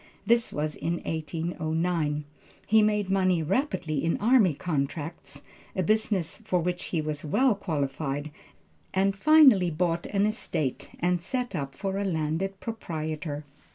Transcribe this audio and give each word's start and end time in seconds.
This 0.25 0.51
was 0.51 0.75
in 0.75 0.93
1809. 1.03 2.23
He 2.65 2.81
made 2.81 3.11
money 3.11 3.43
rapidly 3.43 4.03
in 4.03 4.17
army 4.17 4.55
contracts, 4.55 5.43
a 5.75 5.83
business 5.83 6.37
for 6.37 6.59
which 6.59 6.85
he 6.85 6.99
was 7.01 7.23
well 7.23 7.53
qualified, 7.53 8.31
and 8.95 9.15
finally 9.15 9.69
bought 9.69 10.07
an 10.07 10.25
estate 10.25 10.89
and 10.99 11.21
set 11.21 11.53
up 11.55 11.75
for 11.75 11.99
a 11.99 12.03
landed 12.03 12.59
proprietor. 12.59 13.45